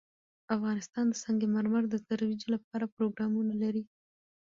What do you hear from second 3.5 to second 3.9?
لري.